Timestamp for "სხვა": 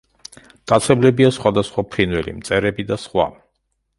3.07-3.29